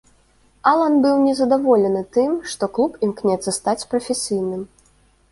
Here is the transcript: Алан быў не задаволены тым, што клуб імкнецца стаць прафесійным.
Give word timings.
Алан 0.69 0.93
быў 1.03 1.17
не 1.25 1.33
задаволены 1.39 2.01
тым, 2.17 2.31
што 2.53 2.69
клуб 2.77 2.95
імкнецца 3.07 3.53
стаць 3.59 3.87
прафесійным. 3.93 4.65